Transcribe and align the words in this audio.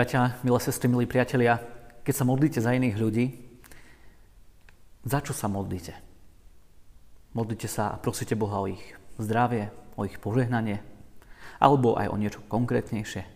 Bratia, 0.00 0.40
milé 0.40 0.56
sestry, 0.64 0.88
milí 0.88 1.04
priatelia, 1.04 1.60
keď 2.08 2.14
sa 2.16 2.24
modlíte 2.24 2.56
za 2.56 2.72
iných 2.72 2.96
ľudí, 2.96 3.36
za 5.04 5.20
čo 5.20 5.36
sa 5.36 5.44
modlíte? 5.44 5.92
Modlíte 7.36 7.68
sa 7.68 7.92
a 7.92 8.00
prosíte 8.00 8.32
Boha 8.32 8.64
o 8.64 8.70
ich 8.72 8.80
zdravie, 9.20 9.68
o 10.00 10.08
ich 10.08 10.16
požehnanie, 10.16 10.80
alebo 11.60 12.00
aj 12.00 12.08
o 12.08 12.16
niečo 12.16 12.40
konkrétnejšie. 12.48 13.28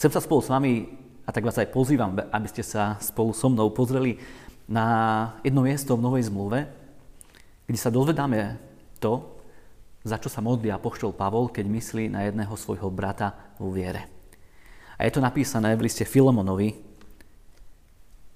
Chcem 0.00 0.10
sa 0.16 0.24
spolu 0.24 0.40
s 0.40 0.48
vami, 0.48 0.88
a 0.88 1.28
tak 1.28 1.44
vás 1.44 1.60
aj 1.60 1.76
pozývam, 1.76 2.16
aby 2.16 2.48
ste 2.48 2.64
sa 2.64 2.96
spolu 2.96 3.36
so 3.36 3.52
mnou 3.52 3.68
pozreli 3.76 4.16
na 4.64 5.36
jedno 5.44 5.60
miesto 5.60 5.92
v 5.92 6.08
Novej 6.08 6.32
zmluve, 6.32 6.72
kde 7.68 7.76
sa 7.76 7.92
dozvedáme 7.92 8.56
to, 8.96 9.28
za 10.08 10.16
čo 10.16 10.32
sa 10.32 10.40
modlí 10.40 10.72
apoštol 10.72 11.12
Pavol, 11.12 11.52
keď 11.52 11.68
myslí 11.68 12.08
na 12.08 12.24
jedného 12.24 12.56
svojho 12.56 12.88
brata 12.88 13.52
vo 13.60 13.68
viere. 13.68 14.15
A 14.96 15.04
je 15.04 15.12
to 15.12 15.20
napísané 15.20 15.76
v 15.76 15.88
liste 15.88 16.08
Filomonovi, 16.08 16.72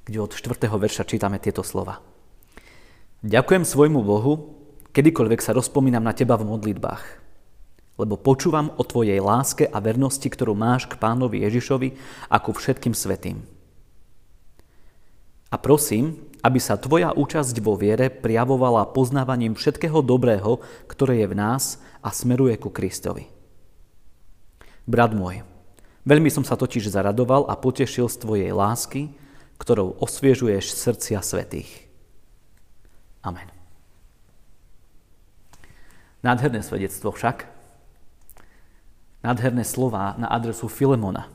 kde 0.05 0.19
od 0.21 0.33
4. 0.33 0.61
verša 0.69 1.09
čítame 1.09 1.41
tieto 1.41 1.65
slova. 1.65 2.05
Ďakujem 3.21 3.65
svojmu 3.65 4.01
Bohu, 4.01 4.33
kedykoľvek 4.93 5.41
sa 5.41 5.57
rozpomínam 5.57 6.05
na 6.05 6.17
teba 6.17 6.41
v 6.41 6.49
modlitbách, 6.49 7.05
lebo 8.01 8.17
počúvam 8.17 8.73
o 8.77 8.83
tvojej 8.85 9.21
láske 9.21 9.69
a 9.69 9.77
vernosti, 9.81 10.25
ktorú 10.25 10.57
máš 10.57 10.89
k 10.89 10.97
pánovi 10.97 11.45
Ježišovi 11.45 11.89
ako 12.33 12.57
všetkým 12.57 12.97
svetým. 12.97 13.45
A 15.51 15.57
prosím, 15.59 16.17
aby 16.41 16.57
sa 16.63 16.81
tvoja 16.81 17.13
účasť 17.13 17.61
vo 17.61 17.77
viere 17.77 18.09
prijavovala 18.09 18.89
poznávaním 18.97 19.53
všetkého 19.53 20.01
dobrého, 20.01 20.63
ktoré 20.89 21.21
je 21.21 21.27
v 21.29 21.37
nás 21.37 21.77
a 22.01 22.09
smeruje 22.09 22.57
ku 22.57 22.73
Kristovi. 22.73 23.29
Brat 24.89 25.13
môj, 25.13 25.45
Veľmi 26.05 26.33
som 26.33 26.45
sa 26.45 26.57
totiž 26.57 26.89
zaradoval 26.89 27.45
a 27.49 27.55
potešil 27.57 28.09
z 28.09 28.17
tvojej 28.21 28.51
lásky, 28.57 29.13
ktorou 29.61 30.01
osviežuješ 30.01 30.73
srdcia 30.73 31.21
svetých. 31.21 31.69
Amen. 33.21 33.53
Nádherné 36.25 36.65
svedectvo 36.65 37.13
však. 37.13 37.45
Nádherné 39.21 39.65
slova 39.69 40.17
na 40.17 40.33
adresu 40.33 40.69
Filemona. 40.73 41.29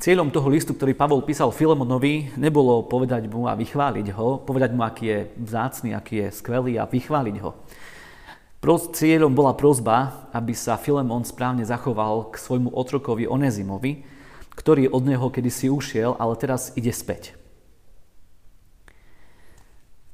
Cieľom 0.00 0.32
toho 0.32 0.48
listu, 0.48 0.72
ktorý 0.72 0.96
Pavol 0.96 1.24
písal 1.24 1.52
Filemonovi, 1.52 2.36
nebolo 2.40 2.84
povedať 2.84 3.28
mu 3.28 3.48
a 3.48 3.56
vychváliť 3.56 4.12
ho, 4.16 4.40
povedať 4.40 4.72
mu, 4.72 4.84
aký 4.84 5.04
je 5.08 5.18
vzácný, 5.40 5.92
aký 5.92 6.24
je 6.24 6.28
skvelý 6.32 6.76
a 6.80 6.88
vychváliť 6.88 7.36
ho. 7.40 7.52
Cieľom 8.64 9.36
bola 9.36 9.52
prozba, 9.52 10.24
aby 10.32 10.56
sa 10.56 10.80
Filemon 10.80 11.20
správne 11.20 11.68
zachoval 11.68 12.32
k 12.32 12.40
svojmu 12.40 12.72
otrokovi 12.72 13.28
Onezimovi, 13.28 14.08
ktorý 14.56 14.88
od 14.88 15.04
neho 15.04 15.28
kedysi 15.28 15.68
ušiel, 15.68 16.16
ale 16.16 16.32
teraz 16.40 16.72
ide 16.72 16.88
späť. 16.88 17.36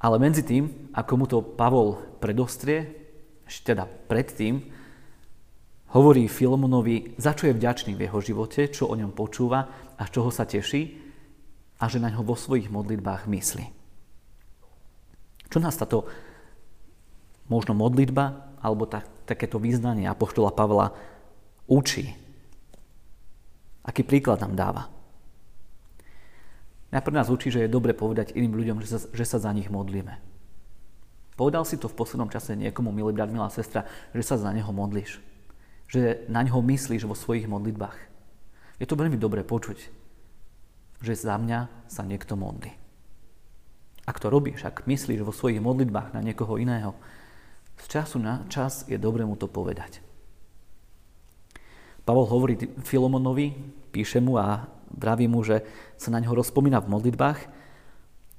Ale 0.03 0.19
medzi 0.19 0.43
tým, 0.43 0.91
ako 0.91 1.13
mu 1.15 1.25
to 1.31 1.39
Pavol 1.39 1.95
predostrie, 2.19 2.91
ešte 3.47 3.71
teda 3.71 3.87
predtým, 3.87 4.67
hovorí 5.95 6.27
Filemonovi, 6.27 7.15
za 7.15 7.31
čo 7.31 7.47
je 7.47 7.55
vďačný 7.55 7.95
v 7.95 8.03
jeho 8.11 8.19
živote, 8.19 8.67
čo 8.67 8.91
o 8.91 8.99
ňom 8.99 9.15
počúva 9.15 9.95
a 9.95 10.03
z 10.03 10.19
čoho 10.19 10.27
sa 10.27 10.43
teší 10.43 10.99
a 11.79 11.87
že 11.87 12.03
na 12.03 12.11
ňo 12.11 12.27
vo 12.27 12.35
svojich 12.35 12.67
modlitbách 12.67 13.31
myslí. 13.31 13.65
Čo 15.47 15.57
nás 15.63 15.79
táto 15.79 16.03
možno 17.51 17.75
modlitba 17.75 18.55
alebo 18.63 18.87
tak, 18.87 19.03
takéto 19.27 19.59
význanie 19.59 20.07
Apoštola 20.07 20.55
Pavla 20.55 20.95
učí. 21.67 22.15
Aký 23.83 24.07
príklad 24.07 24.39
nám 24.39 24.55
dáva? 24.55 24.83
Najprv 26.95 27.17
nás 27.17 27.27
učí, 27.27 27.51
že 27.51 27.67
je 27.67 27.71
dobre 27.71 27.91
povedať 27.91 28.35
iným 28.35 28.55
ľuďom, 28.55 28.77
že 28.83 28.87
sa, 28.87 28.99
že 29.11 29.25
sa 29.27 29.37
za 29.39 29.51
nich 29.51 29.67
modlíme. 29.67 30.19
Povedal 31.39 31.63
si 31.63 31.79
to 31.79 31.87
v 31.87 31.97
poslednom 31.97 32.27
čase 32.27 32.53
niekomu, 32.55 32.91
milý 32.91 33.15
brat, 33.15 33.31
milá 33.31 33.47
sestra, 33.47 33.87
že 34.11 34.21
sa 34.21 34.35
za 34.35 34.51
neho 34.51 34.67
modlíš. 34.69 35.23
Že 35.87 36.27
na 36.27 36.43
neho 36.43 36.59
myslíš 36.59 37.07
vo 37.07 37.15
svojich 37.15 37.47
modlitbách. 37.47 37.97
Je 38.77 38.85
to 38.85 38.99
veľmi 38.99 39.15
dobre 39.15 39.41
počuť, 39.41 39.79
že 41.01 41.13
za 41.15 41.39
mňa 41.39 41.89
sa 41.89 42.03
niekto 42.03 42.35
modlí. 42.37 42.75
Ak 44.05 44.19
to 44.19 44.27
robíš, 44.27 44.67
ak 44.67 44.85
myslíš 44.85 45.23
vo 45.23 45.33
svojich 45.33 45.63
modlitbách 45.63 46.13
na 46.13 46.21
niekoho 46.21 46.59
iného, 46.59 46.93
z 47.77 47.85
času 47.87 48.17
na 48.19 48.43
čas 48.51 48.87
je 48.89 48.97
dobre 48.99 49.23
mu 49.23 49.39
to 49.39 49.45
povedať. 49.45 50.03
Pavol 52.01 52.25
hovorí 52.25 52.57
Filomonovi, 52.81 53.53
píše 53.93 54.17
mu 54.17 54.35
a 54.41 54.65
vraví 54.89 55.29
mu, 55.29 55.45
že 55.45 55.61
sa 55.95 56.09
na 56.09 56.19
neho 56.19 56.33
rozpomína 56.33 56.81
v 56.81 56.91
modlitbách 56.91 57.39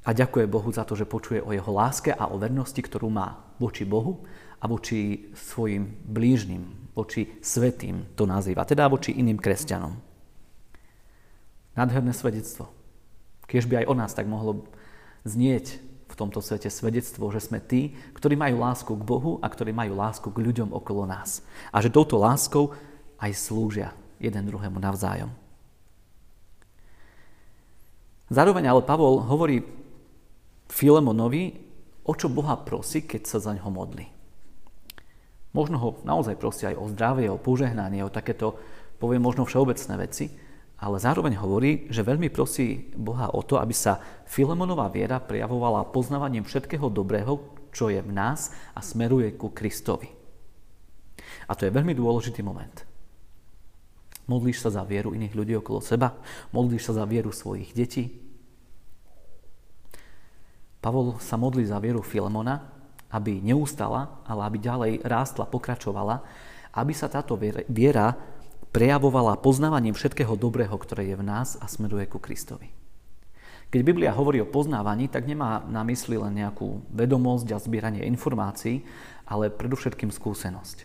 a 0.02 0.10
ďakuje 0.10 0.50
Bohu 0.50 0.68
za 0.74 0.82
to, 0.82 0.98
že 0.98 1.06
počuje 1.06 1.38
o 1.38 1.54
jeho 1.54 1.70
láske 1.70 2.10
a 2.10 2.26
o 2.28 2.36
vernosti, 2.36 2.82
ktorú 2.82 3.06
má 3.06 3.54
voči 3.62 3.86
Bohu 3.86 4.26
a 4.58 4.66
voči 4.66 5.30
svojim 5.32 6.02
blížnym, 6.02 6.90
voči 6.92 7.38
svetým 7.38 8.14
to 8.18 8.26
nazýva, 8.26 8.66
teda 8.66 8.90
voči 8.90 9.14
iným 9.14 9.38
kresťanom. 9.38 9.94
Nádherné 11.78 12.12
svedectvo. 12.12 12.68
Kiež 13.46 13.70
by 13.70 13.84
aj 13.84 13.86
o 13.88 13.94
nás 13.94 14.12
tak 14.12 14.26
mohlo 14.26 14.66
znieť 15.22 15.91
tomto 16.22 16.38
svete 16.38 16.70
svedectvo, 16.70 17.26
že 17.34 17.42
sme 17.42 17.58
tí, 17.58 17.98
ktorí 18.14 18.38
majú 18.38 18.62
lásku 18.62 18.92
k 18.94 19.02
Bohu 19.02 19.42
a 19.42 19.50
ktorí 19.50 19.74
majú 19.74 19.98
lásku 19.98 20.30
k 20.30 20.38
ľuďom 20.38 20.70
okolo 20.70 21.10
nás. 21.10 21.42
A 21.74 21.82
že 21.82 21.90
touto 21.90 22.14
láskou 22.14 22.70
aj 23.18 23.34
slúžia 23.34 23.90
jeden 24.22 24.46
druhému 24.46 24.78
navzájom. 24.78 25.34
Zároveň 28.30 28.70
ale 28.70 28.86
Pavol 28.86 29.20
hovorí 29.26 29.60
Filemonovi, 30.70 31.58
o 32.06 32.12
čo 32.14 32.32
Boha 32.32 32.56
prosí, 32.56 33.04
keď 33.04 33.22
sa 33.28 33.38
za 33.42 33.52
ňo 33.52 33.68
modlí. 33.68 34.06
Možno 35.52 35.76
ho 35.76 35.90
naozaj 36.06 36.40
prosí 36.40 36.64
aj 36.64 36.80
o 36.80 36.88
zdravie, 36.88 37.28
o 37.28 37.36
požehnanie, 37.36 38.00
o 38.00 38.14
takéto, 38.14 38.56
poviem 38.96 39.20
možno 39.20 39.44
všeobecné 39.44 39.94
veci, 40.00 40.32
ale 40.82 40.98
zároveň 40.98 41.38
hovorí, 41.38 41.86
že 41.94 42.02
veľmi 42.02 42.26
prosí 42.34 42.90
Boha 42.98 43.30
o 43.30 43.46
to, 43.46 43.62
aby 43.62 43.70
sa 43.70 44.02
Filemonová 44.26 44.90
viera 44.90 45.22
prejavovala 45.22 45.94
poznávaním 45.94 46.42
všetkého 46.42 46.90
dobrého, 46.90 47.38
čo 47.70 47.86
je 47.86 48.02
v 48.02 48.10
nás 48.10 48.50
a 48.74 48.82
smeruje 48.82 49.30
ku 49.38 49.54
Kristovi. 49.54 50.10
A 51.46 51.54
to 51.54 51.70
je 51.70 51.72
veľmi 51.72 51.94
dôležitý 51.94 52.42
moment. 52.42 52.82
Modlíš 54.26 54.66
sa 54.66 54.74
za 54.74 54.82
vieru 54.82 55.14
iných 55.14 55.38
ľudí 55.38 55.54
okolo 55.54 55.78
seba? 55.78 56.18
Modlíš 56.50 56.90
sa 56.90 56.98
za 56.98 57.04
vieru 57.06 57.30
svojich 57.30 57.70
detí? 57.78 58.18
Pavol 60.82 61.14
sa 61.22 61.38
modlí 61.38 61.62
za 61.62 61.78
vieru 61.78 62.02
Filemona, 62.02 62.58
aby 63.14 63.38
neustala, 63.38 64.18
ale 64.26 64.50
aby 64.50 64.58
ďalej 64.58 64.92
rástla, 65.06 65.46
pokračovala, 65.46 66.26
aby 66.74 66.90
sa 66.90 67.06
táto 67.06 67.38
viera 67.70 68.18
prejavovala 68.72 69.36
poznávaním 69.38 69.92
všetkého 69.92 70.32
dobrého, 70.34 70.72
ktoré 70.74 71.12
je 71.12 71.16
v 71.20 71.28
nás 71.28 71.60
a 71.60 71.68
smeruje 71.68 72.08
ku 72.08 72.16
Kristovi. 72.16 72.72
Keď 73.72 73.80
Biblia 73.80 74.12
hovorí 74.12 74.40
o 74.40 74.48
poznávaní, 74.48 75.08
tak 75.08 75.24
nemá 75.24 75.64
na 75.64 75.80
mysli 75.88 76.20
len 76.20 76.36
nejakú 76.36 76.84
vedomosť 76.92 77.56
a 77.56 77.62
zbieranie 77.62 78.04
informácií, 78.04 78.84
ale 79.24 79.48
predovšetkým 79.48 80.12
skúsenosť. 80.12 80.84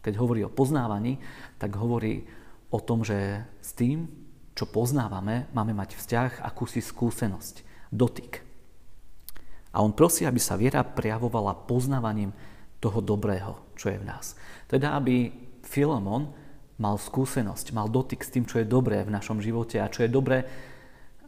Keď 0.00 0.14
hovorí 0.16 0.40
o 0.40 0.52
poznávaní, 0.52 1.20
tak 1.60 1.76
hovorí 1.76 2.24
o 2.72 2.80
tom, 2.80 3.04
že 3.04 3.44
s 3.60 3.76
tým, 3.76 4.08
čo 4.56 4.64
poznávame, 4.64 5.52
máme 5.52 5.76
mať 5.76 6.00
vzťah, 6.00 6.30
akúsi 6.48 6.80
skúsenosť, 6.80 7.60
dotyk. 7.92 8.40
A 9.76 9.84
on 9.84 9.92
prosí, 9.92 10.24
aby 10.24 10.40
sa 10.40 10.56
viera 10.56 10.80
prejavovala 10.80 11.68
poznávaním 11.68 12.32
toho 12.80 13.04
dobrého, 13.04 13.60
čo 13.76 13.92
je 13.92 14.00
v 14.00 14.08
nás. 14.08 14.32
Teda, 14.64 14.96
aby 14.96 15.28
Filemon 15.60 16.32
mal 16.78 16.96
skúsenosť, 16.96 17.74
mal 17.74 17.90
dotyk 17.90 18.22
s 18.22 18.32
tým, 18.32 18.46
čo 18.46 18.62
je 18.62 18.70
dobré 18.70 19.02
v 19.02 19.14
našom 19.14 19.42
živote 19.42 19.82
a 19.82 19.90
čo 19.90 20.06
je 20.06 20.10
dobré 20.10 20.46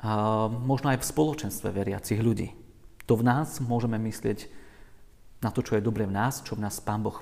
a 0.01 0.49
možno 0.49 0.95
aj 0.95 1.05
v 1.05 1.11
spoločenstve 1.13 1.69
veriacich 1.77 2.23
ľudí. 2.23 2.57
To 3.05 3.19
v 3.19 3.27
nás 3.27 3.61
môžeme 3.61 4.01
myslieť 4.01 4.49
na 5.45 5.53
to, 5.53 5.61
čo 5.61 5.77
je 5.77 5.85
dobré 5.85 6.09
v 6.09 6.15
nás, 6.17 6.41
čo 6.41 6.57
v 6.57 6.65
nás 6.65 6.81
Pán 6.81 7.05
Boh 7.05 7.21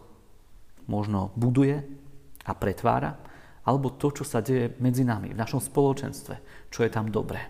možno 0.87 1.35
buduje 1.35 1.83
a 2.47 2.53
pretvára, 2.55 3.19
alebo 3.67 3.93
to, 3.93 4.13
čo 4.13 4.25
sa 4.25 4.41
deje 4.41 4.79
medzi 4.79 5.03
nami, 5.03 5.35
v 5.35 5.41
našom 5.41 5.61
spoločenstve, 5.61 6.69
čo 6.71 6.81
je 6.87 6.91
tam 6.93 7.11
dobré. 7.13 7.41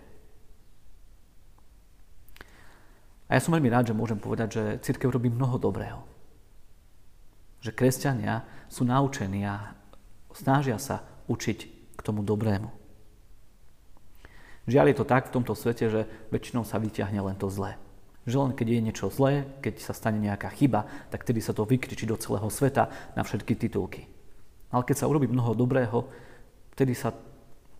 A 3.29 3.37
ja 3.37 3.41
som 3.43 3.53
veľmi 3.53 3.69
rád, 3.69 3.93
že 3.93 3.97
môžem 3.97 4.17
povedať, 4.17 4.49
že 4.57 4.63
církev 4.81 5.13
robí 5.13 5.29
mnoho 5.29 5.61
dobrého. 5.61 6.01
Že 7.61 7.77
kresťania 7.77 8.41
sú 8.65 8.89
naučení 8.89 9.45
a 9.45 9.77
snažia 10.33 10.77
sa 10.81 11.05
učiť 11.29 11.59
k 11.97 12.01
tomu 12.01 12.23
dobrému. 12.25 12.69
Žiaľ 14.69 14.85
je 14.93 14.97
to 15.01 15.09
tak 15.09 15.29
v 15.29 15.33
tomto 15.33 15.57
svete, 15.57 15.89
že 15.89 16.01
väčšinou 16.29 16.61
sa 16.61 16.77
vyťahne 16.77 17.17
len 17.25 17.37
to 17.37 17.49
zlé. 17.49 17.81
Že 18.29 18.37
len 18.37 18.51
keď 18.53 18.67
je 18.69 18.85
niečo 18.85 19.07
zlé, 19.09 19.49
keď 19.65 19.81
sa 19.81 19.97
stane 19.97 20.21
nejaká 20.21 20.53
chyba, 20.53 20.85
tak 21.09 21.25
tedy 21.25 21.41
sa 21.41 21.57
to 21.57 21.65
vykričí 21.65 22.05
do 22.05 22.13
celého 22.21 22.45
sveta 22.53 22.93
na 23.17 23.25
všetky 23.25 23.57
titulky. 23.57 24.05
Ale 24.69 24.85
keď 24.85 25.01
sa 25.01 25.09
urobí 25.09 25.25
mnoho 25.25 25.57
dobrého, 25.57 26.05
vtedy 26.77 26.93
sa 26.93 27.09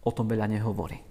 o 0.01 0.09
tom 0.09 0.25
veľa 0.25 0.49
nehovorí. 0.49 1.05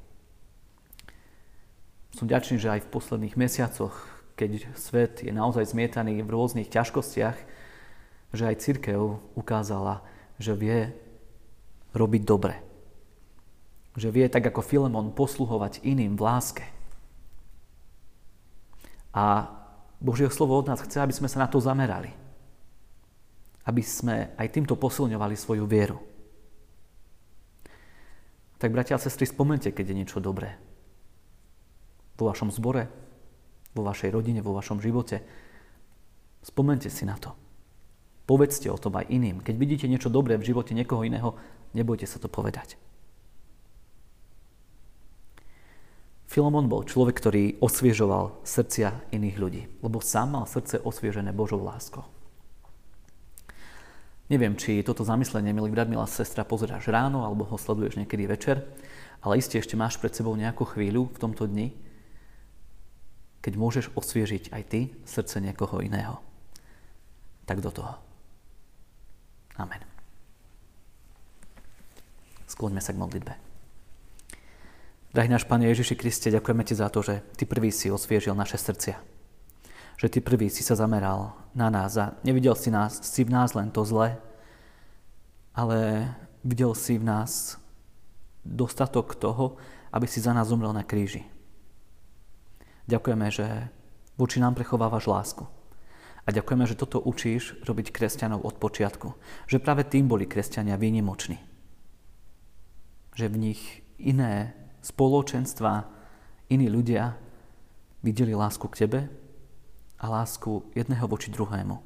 Som 2.18 2.26
ďačný, 2.26 2.58
že 2.58 2.74
aj 2.74 2.88
v 2.88 2.92
posledných 2.98 3.38
mesiacoch, 3.38 3.94
keď 4.34 4.74
svet 4.74 5.22
je 5.22 5.30
naozaj 5.30 5.70
zmietaný 5.70 6.26
v 6.26 6.32
rôznych 6.34 6.66
ťažkostiach, 6.66 7.38
že 8.34 8.42
aj 8.42 8.60
církev 8.60 9.22
ukázala, 9.38 10.02
že 10.42 10.58
vie 10.58 10.90
robiť 11.94 12.22
dobre. 12.24 12.54
Že 13.98 14.08
vie 14.14 14.26
tak 14.30 14.46
ako 14.46 14.62
Filemon 14.62 15.14
posluhovať 15.14 15.82
iným 15.82 16.14
v 16.14 16.22
láske. 16.22 16.64
A 19.16 19.50
Božieho 19.98 20.30
slovo 20.30 20.54
od 20.54 20.70
nás 20.70 20.78
chce, 20.78 21.02
aby 21.02 21.10
sme 21.10 21.26
sa 21.26 21.42
na 21.42 21.48
to 21.50 21.58
zamerali. 21.58 22.14
Aby 23.66 23.82
sme 23.82 24.32
aj 24.38 24.48
týmto 24.54 24.78
posilňovali 24.78 25.34
svoju 25.34 25.66
vieru. 25.66 25.98
Tak, 28.58 28.74
bratia 28.74 28.98
a 28.98 29.02
sestry, 29.02 29.26
spomente, 29.26 29.70
keď 29.70 29.84
je 29.90 29.98
niečo 29.98 30.18
dobré. 30.18 30.58
Vo 32.18 32.26
vašom 32.26 32.50
zbore, 32.50 32.90
vo 33.74 33.86
vašej 33.86 34.10
rodine, 34.10 34.42
vo 34.42 34.54
vašom 34.54 34.82
živote. 34.82 35.22
Spomente 36.42 36.90
si 36.90 37.06
na 37.06 37.14
to. 37.14 37.47
Povedzte 38.28 38.68
o 38.68 38.76
tom 38.76 38.92
aj 39.00 39.08
iným. 39.08 39.40
Keď 39.40 39.54
vidíte 39.56 39.86
niečo 39.88 40.12
dobré 40.12 40.36
v 40.36 40.52
živote 40.52 40.76
niekoho 40.76 41.00
iného, 41.00 41.32
nebojte 41.72 42.04
sa 42.04 42.20
to 42.20 42.28
povedať. 42.28 42.76
Filemon 46.28 46.68
bol 46.68 46.84
človek, 46.84 47.16
ktorý 47.16 47.56
osviežoval 47.64 48.44
srdcia 48.44 49.16
iných 49.16 49.36
ľudí, 49.40 49.62
lebo 49.80 50.04
sám 50.04 50.36
mal 50.36 50.44
srdce 50.44 50.76
osviežené 50.84 51.32
Božou 51.32 51.56
láskou. 51.64 52.04
Neviem, 54.28 54.52
či 54.60 54.84
toto 54.84 55.08
zamyslenie, 55.08 55.56
milý 55.56 55.72
brat, 55.72 55.88
milá 55.88 56.04
sestra, 56.04 56.44
pozeráš 56.44 56.92
ráno 56.92 57.24
alebo 57.24 57.48
ho 57.48 57.56
sleduješ 57.56 57.96
niekedy 57.96 58.28
večer, 58.28 58.60
ale 59.24 59.40
iste 59.40 59.56
ešte 59.56 59.72
máš 59.72 59.96
pred 59.96 60.12
sebou 60.12 60.36
nejakú 60.36 60.68
chvíľu 60.68 61.08
v 61.16 61.16
tomto 61.16 61.48
dni, 61.48 61.72
keď 63.40 63.52
môžeš 63.56 63.86
osviežiť 63.96 64.52
aj 64.52 64.62
ty 64.68 64.80
srdce 65.08 65.40
niekoho 65.40 65.80
iného. 65.80 66.20
Tak 67.48 67.64
do 67.64 67.72
toho. 67.72 68.07
Amen. 69.58 69.82
Skloňme 72.46 72.80
sa 72.80 72.94
k 72.94 73.02
modlitbe. 73.02 73.32
Drahý 75.12 75.28
náš 75.28 75.44
Pane 75.44 75.66
Ježiši 75.68 75.98
Kriste, 75.98 76.30
ďakujeme 76.30 76.62
Ti 76.64 76.74
za 76.78 76.88
to, 76.88 77.02
že 77.02 77.20
Ty 77.36 77.44
prvý 77.44 77.74
si 77.74 77.90
osviežil 77.90 78.32
naše 78.38 78.56
srdcia 78.56 79.18
že 79.98 80.06
ty 80.06 80.22
prvý 80.22 80.46
si 80.46 80.62
sa 80.62 80.78
zameral 80.78 81.34
na 81.58 81.68
nás 81.68 81.98
a 81.98 82.14
nevidel 82.22 82.54
si, 82.54 82.70
nás, 82.70 83.02
si 83.02 83.26
v 83.26 83.34
nás 83.34 83.58
len 83.58 83.74
to 83.74 83.82
zle, 83.82 84.14
ale 85.50 85.78
videl 86.46 86.70
si 86.78 86.94
v 86.94 87.04
nás 87.04 87.58
dostatok 88.46 89.18
toho, 89.18 89.58
aby 89.90 90.06
si 90.06 90.22
za 90.22 90.30
nás 90.30 90.46
zomrel 90.46 90.70
na 90.70 90.86
kríži. 90.86 91.26
Ďakujeme, 92.86 93.26
že 93.28 93.46
voči 94.14 94.38
nám 94.38 94.54
prechovávaš 94.54 95.10
lásku. 95.10 95.44
A 96.28 96.34
ďakujeme, 96.36 96.68
že 96.68 96.76
toto 96.76 97.00
učíš 97.00 97.56
robiť 97.64 97.88
kresťanov 97.88 98.44
od 98.44 98.60
počiatku. 98.60 99.16
Že 99.48 99.64
práve 99.64 99.88
tým 99.88 100.12
boli 100.12 100.28
kresťania 100.28 100.76
výnimoční. 100.76 101.40
Že 103.16 103.32
v 103.32 103.36
nich 103.48 103.60
iné 103.96 104.52
spoločenstva, 104.84 105.88
iní 106.52 106.68
ľudia 106.68 107.16
videli 108.04 108.36
lásku 108.36 108.68
k 108.68 108.84
tebe 108.84 109.00
a 109.96 110.04
lásku 110.04 110.68
jedného 110.76 111.08
voči 111.08 111.32
druhému. 111.32 111.80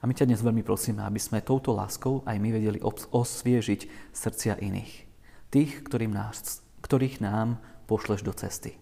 A 0.00 0.06
my 0.06 0.14
ťa 0.14 0.30
dnes 0.30 0.46
veľmi 0.46 0.62
prosíme, 0.62 1.02
aby 1.02 1.18
sme 1.18 1.42
touto 1.42 1.74
láskou 1.74 2.22
aj 2.30 2.38
my 2.38 2.54
vedeli 2.54 2.78
osviežiť 2.86 4.14
srdcia 4.14 4.62
iných. 4.62 5.10
Tých, 5.50 5.82
ktorým 5.90 6.14
nás, 6.14 6.62
ktorých 6.86 7.18
nám 7.18 7.58
pošleš 7.90 8.22
do 8.22 8.30
cesty. 8.30 8.78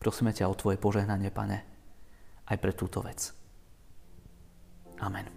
Prosíme 0.00 0.32
ťa 0.32 0.48
o 0.48 0.56
Tvoje 0.56 0.80
požehnanie, 0.80 1.28
Pane, 1.28 1.60
aj 2.48 2.56
pre 2.56 2.72
túto 2.72 3.04
vec. 3.04 3.43
Amen. 5.04 5.28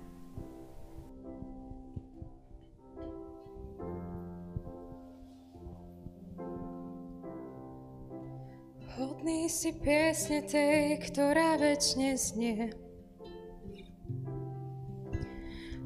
Hodný 8.96 9.52
si 9.52 9.76
piesne 9.76 10.40
tej, 10.48 11.04
ktorá 11.04 11.60
väčšine 11.60 12.12
znie. 12.16 12.72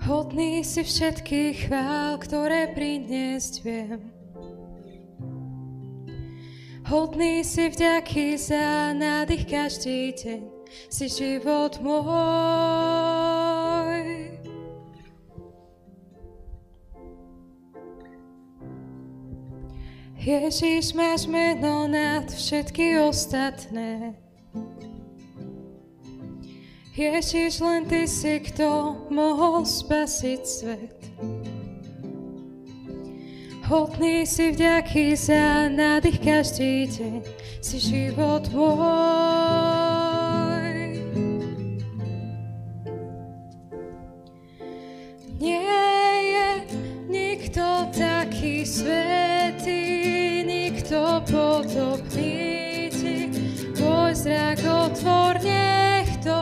Hodný 0.06 0.62
si 0.62 0.86
všetkých 0.86 1.66
chvál, 1.66 2.22
ktoré 2.22 2.70
priniesť 2.78 3.54
viem. 3.66 4.02
Hodný 6.86 7.42
si 7.42 7.66
vďaky 7.66 8.38
za 8.38 8.94
nádych 8.94 9.50
každý 9.50 10.14
deň, 10.14 10.42
si 10.92 11.06
život 11.10 11.82
môj. 11.82 13.11
Ježiš, 20.22 20.94
máš 20.94 21.26
meno 21.26 21.90
nad 21.90 22.30
všetky 22.30 23.02
ostatné. 23.10 24.14
Ježiš, 26.94 27.58
len 27.58 27.90
Ty 27.90 28.06
si, 28.06 28.38
kto 28.38 29.02
mohol 29.10 29.66
spasiť 29.66 30.42
svet. 30.46 31.02
Hodný 33.66 34.30
si 34.30 34.54
vďaky 34.54 35.18
za 35.18 35.74
nádych 35.74 36.22
každý 36.22 36.86
deň, 36.86 37.22
si 37.58 37.82
život 37.82 38.46
môj. 38.54 39.71
Nikto 50.92 51.24
podobný 51.32 52.92
ti. 52.92 53.32
Tvoj 53.80 54.12
zrak 54.12 54.60
otvor, 54.60 55.40
nech 55.40 56.20
to 56.20 56.36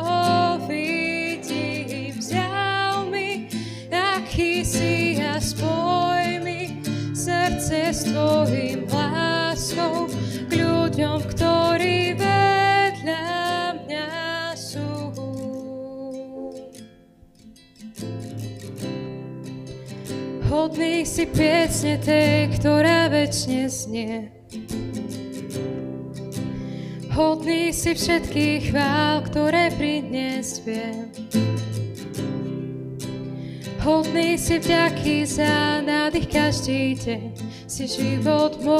vidím. 0.65 2.17
Vzal 2.17 3.13
mi, 3.13 3.45
aký 3.93 4.65
si 4.65 5.21
a 5.21 5.37
spoj 5.37 6.41
mi 6.41 6.81
srdce 7.13 7.93
s 7.93 8.09
tvojim 8.09 8.89
láskou 8.89 10.09
k 10.49 10.51
ľuďom, 10.57 11.19
ktorí 11.29 12.17
vedľa 12.17 13.29
mňa 13.85 14.09
sú. 14.57 15.13
Hodný 20.49 21.05
si 21.05 21.29
piesne 21.29 22.01
tej, 22.01 22.49
ktorá 22.57 23.13
väčšine 23.13 23.69
znie. 23.69 24.38
Hodný 27.19 27.75
si 27.75 27.99
všetkých 27.99 28.71
chvál, 28.71 29.19
ktoré 29.27 29.75
priniesť 29.75 30.55
viem. 30.63 31.11
Hodný 33.83 34.39
si 34.39 34.55
vďaky 34.55 35.27
za 35.27 35.83
nádych 35.83 36.31
každý 36.31 36.95
deň, 36.95 37.35
si 37.67 37.91
život 37.91 38.55
môj. 38.63 38.79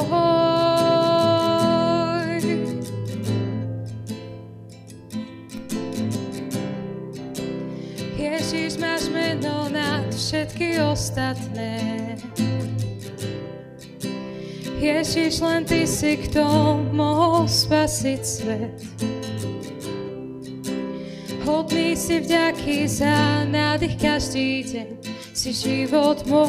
Ježiš, 8.16 8.80
máš 8.80 9.12
meno 9.12 9.68
nad 9.68 10.08
všetky 10.16 10.80
ostatné. 10.80 12.16
Ježiš, 14.80 15.44
len 15.44 15.68
Ty 15.68 15.84
si, 15.84 16.16
kto 16.16 16.40
mohol 16.96 17.52
spasiť 17.52 18.22
svet. 18.24 18.80
Hodný 21.44 22.00
si 22.00 22.24
vďaky 22.24 22.88
za 22.88 23.44
nádych 23.44 24.00
každý 24.00 24.64
deň, 24.64 24.88
si 25.36 25.52
život 25.52 26.24
môj. 26.32 26.48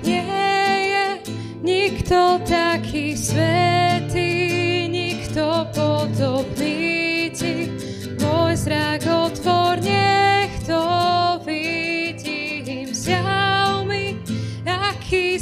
Nie 0.00 0.24
je 0.88 1.20
nikto 1.60 2.40
taký 2.48 3.20
svetý, 3.20 3.71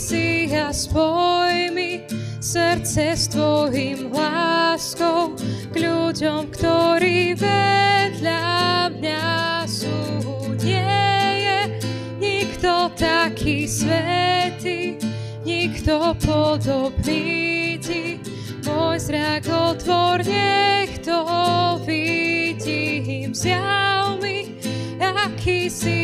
si 0.00 0.48
a 0.56 0.72
spoj 0.72 1.76
mi 1.76 2.00
srdce 2.40 3.12
s 3.12 3.28
tvojim 3.28 4.08
láskou 4.08 5.36
k 5.68 5.74
ľuďom, 5.76 6.48
ktorí 6.56 7.36
vedľa 7.36 8.48
mňa 8.96 9.28
sú. 9.68 9.92
Nie 10.64 11.04
je 11.36 11.60
nikto 12.16 12.88
taký 12.96 13.68
svetý, 13.68 14.96
nikto 15.44 16.16
podobný 16.24 17.76
ti. 17.76 18.16
Môj 18.64 19.04
zrak 19.04 19.52
otvor, 19.52 20.24
nech 20.24 20.96
to 21.04 21.20
vidím. 21.84 23.36
Zjav 23.36 24.16
mi, 24.24 24.56
aký 24.96 25.68
si 25.68 25.99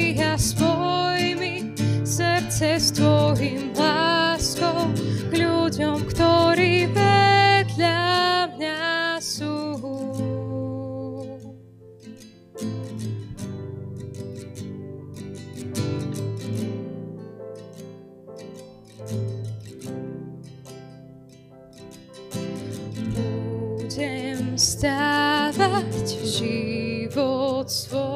Budem 23.96 24.60
stávať 24.60 26.20
život 26.20 27.64
svoj 27.64 28.15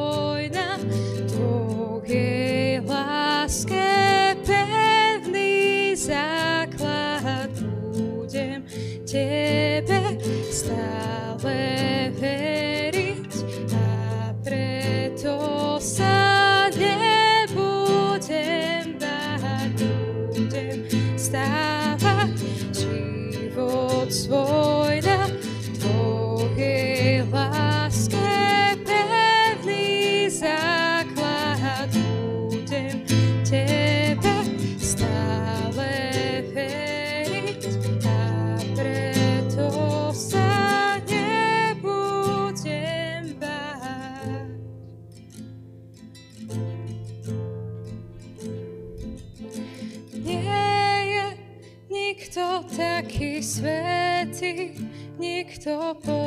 svetý, 53.50 54.78
nikto 55.19 55.99
podobný 55.99 56.20